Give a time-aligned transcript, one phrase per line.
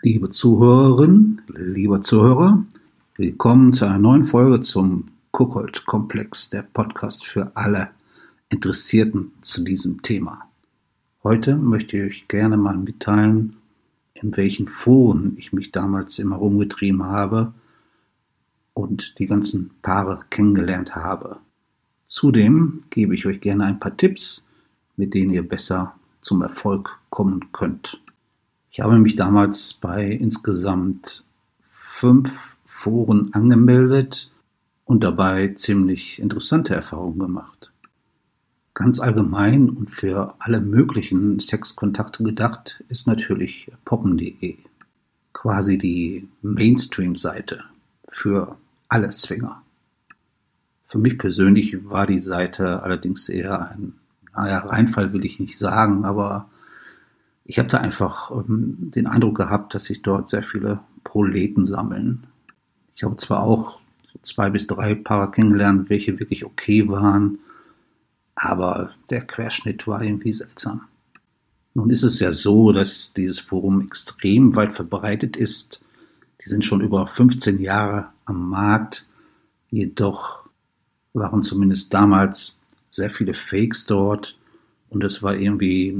[0.00, 2.64] Liebe Zuhörerinnen, lieber Zuhörer,
[3.16, 7.90] willkommen zu einer neuen Folge zum Kuckold-Komplex, der Podcast für alle
[8.48, 10.42] Interessierten zu diesem Thema.
[11.24, 13.56] Heute möchte ich euch gerne mal mitteilen,
[14.14, 17.52] in welchen Foren ich mich damals immer rumgetrieben habe
[18.74, 21.38] und die ganzen Paare kennengelernt habe.
[22.06, 24.46] Zudem gebe ich euch gerne ein paar Tipps,
[24.96, 28.00] mit denen ihr besser zum Erfolg kommen könnt.
[28.70, 31.24] Ich habe mich damals bei insgesamt
[31.70, 34.30] fünf Foren angemeldet
[34.84, 37.72] und dabei ziemlich interessante Erfahrungen gemacht.
[38.74, 44.56] Ganz allgemein und für alle möglichen Sexkontakte gedacht ist natürlich poppen.de.
[45.32, 47.64] Quasi die Mainstream-Seite
[48.08, 48.56] für
[48.88, 49.62] alle Swinger.
[50.86, 53.94] Für mich persönlich war die Seite allerdings eher ein,
[54.34, 56.48] naja, Reinfall will ich nicht sagen, aber
[57.48, 62.26] ich habe da einfach ähm, den Eindruck gehabt, dass sich dort sehr viele Proleten sammeln.
[62.94, 63.80] Ich habe zwar auch
[64.12, 67.38] so zwei bis drei Paare kennengelernt, welche wirklich okay waren,
[68.34, 70.82] aber der Querschnitt war irgendwie seltsam.
[71.72, 75.80] Nun ist es ja so, dass dieses Forum extrem weit verbreitet ist.
[76.44, 79.08] Die sind schon über 15 Jahre am Markt.
[79.70, 80.40] Jedoch
[81.14, 82.58] waren zumindest damals
[82.90, 84.36] sehr viele Fakes dort
[84.90, 85.96] und es war irgendwie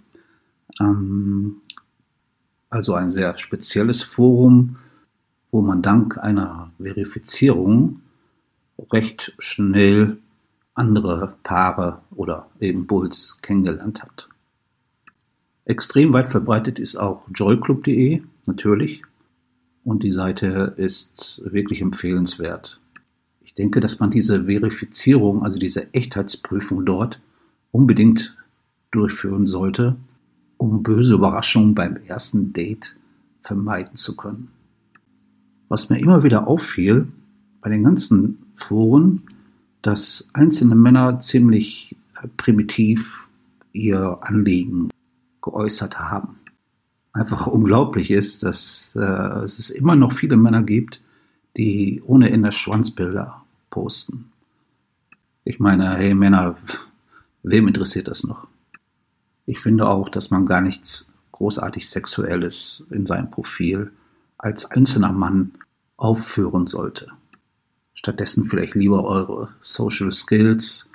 [0.80, 1.56] ähm,
[2.70, 4.76] also ein sehr spezielles Forum,
[5.50, 8.02] wo man dank einer Verifizierung
[8.92, 10.18] recht schnell
[10.74, 14.30] andere Paare oder eben Bulls kennengelernt hat.
[15.66, 19.04] Extrem weit verbreitet ist auch joyclub.de natürlich
[19.84, 22.80] und die Seite ist wirklich empfehlenswert.
[23.42, 27.20] Ich denke, dass man diese Verifizierung, also diese Echtheitsprüfung dort
[27.72, 28.36] unbedingt
[28.92, 29.96] durchführen sollte,
[30.58, 32.98] um böse Überraschungen beim ersten Date
[33.42, 34.50] vermeiden zu können.
[35.68, 37.08] Was mir immer wieder auffiel,
[37.62, 39.24] bei den ganzen Foren,
[39.82, 43.28] dass einzelne Männer ziemlich äh, primitiv
[43.72, 44.90] ihr Anliegen
[45.42, 46.36] geäußert haben.
[47.14, 49.00] Einfach unglaublich ist, dass äh,
[49.44, 51.02] es immer noch viele Männer gibt,
[51.58, 54.32] die ohne Ende Schwanzbilder posten.
[55.44, 56.58] Ich meine, hey Männer,
[57.44, 58.48] wem interessiert das noch?
[59.46, 63.92] Ich finde auch, dass man gar nichts großartig Sexuelles in seinem Profil
[64.38, 65.54] als einzelner Mann
[65.98, 67.08] aufführen sollte.
[68.00, 70.90] Stattdessen vielleicht lieber eure Social Skills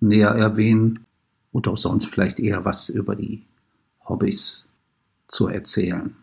[0.00, 1.06] näher erwähnen
[1.52, 3.44] und auch sonst vielleicht eher was über die
[4.08, 4.68] Hobbys
[5.28, 6.16] zu erzählen.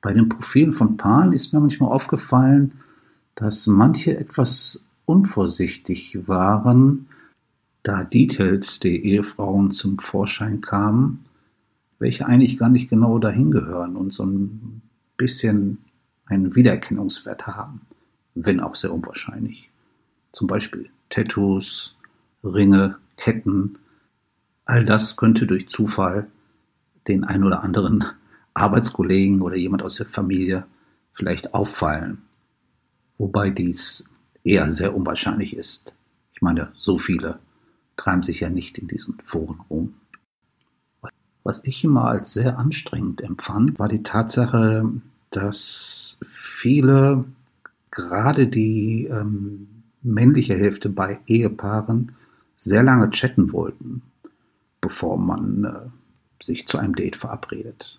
[0.00, 2.72] Bei den Profilen von Paaren ist mir manchmal aufgefallen,
[3.34, 7.08] dass manche etwas unvorsichtig waren,
[7.82, 11.26] da Details der Ehefrauen zum Vorschein kamen,
[11.98, 14.80] welche eigentlich gar nicht genau dahin gehören und so ein
[15.18, 15.84] bisschen
[16.24, 17.82] einen Wiedererkennungswert haben
[18.44, 19.70] wenn auch sehr unwahrscheinlich.
[20.32, 21.96] Zum Beispiel Tattoos,
[22.44, 23.78] Ringe, Ketten.
[24.64, 26.28] All das könnte durch Zufall
[27.06, 28.04] den ein oder anderen
[28.54, 30.66] Arbeitskollegen oder jemand aus der Familie
[31.12, 32.22] vielleicht auffallen.
[33.16, 34.08] Wobei dies
[34.44, 35.94] eher sehr unwahrscheinlich ist.
[36.32, 37.38] Ich meine, so viele
[37.96, 39.94] treiben sich ja nicht in diesen Foren rum.
[41.42, 44.88] Was ich immer als sehr anstrengend empfand, war die Tatsache,
[45.30, 47.24] dass viele
[47.98, 49.66] gerade die ähm,
[50.02, 52.12] männliche Hälfte bei Ehepaaren
[52.56, 54.02] sehr lange chatten wollten,
[54.80, 57.98] bevor man äh, sich zu einem Date verabredet.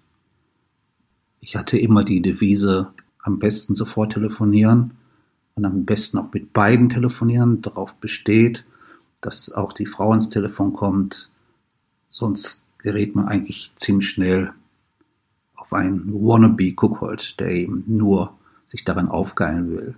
[1.42, 4.92] Ich hatte immer die Devise, am besten sofort telefonieren
[5.56, 8.64] und am besten auch mit beiden telefonieren, darauf besteht,
[9.20, 11.30] dass auch die Frau ins Telefon kommt,
[12.10, 14.54] sonst gerät man eigentlich ziemlich schnell
[15.56, 18.39] auf einen Wannabe-Cookhold, der eben nur
[18.70, 19.96] sich darin aufgeilen will.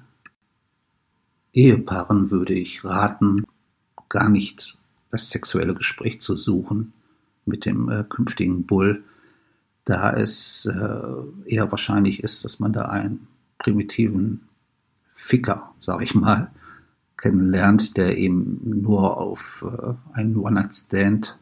[1.51, 3.45] Ehepaaren würde ich raten,
[4.07, 4.77] gar nicht
[5.09, 6.93] das sexuelle Gespräch zu suchen
[7.45, 9.03] mit dem äh, künftigen Bull,
[9.83, 13.27] da es äh, eher wahrscheinlich ist, dass man da einen
[13.57, 14.47] primitiven
[15.13, 16.51] Ficker, sag ich mal,
[17.17, 21.37] kennenlernt, der eben nur auf äh, einen One-Night-Stand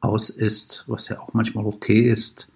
[0.00, 2.50] aus ist, was ja auch manchmal okay ist,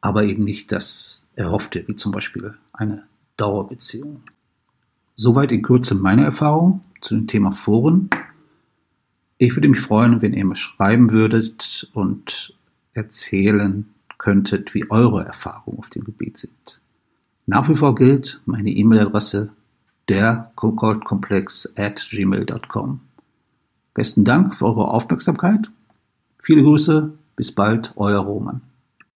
[0.00, 3.04] aber eben nicht das erhoffte, wie zum Beispiel eine
[3.36, 4.22] Dauerbeziehung.
[5.16, 8.10] Soweit in Kürze meine Erfahrung zu dem Thema Foren.
[9.38, 12.54] Ich würde mich freuen, wenn ihr mir schreiben würdet und
[12.92, 13.86] erzählen
[14.18, 16.80] könntet, wie eure Erfahrungen auf dem Gebiet sind.
[17.46, 19.52] Nach wie vor gilt meine E-Mail-Adresse
[20.08, 20.52] der
[21.76, 23.00] at gmail.com.
[23.94, 25.70] Besten Dank für eure Aufmerksamkeit.
[26.38, 28.60] Viele Grüße, bis bald, euer Roman.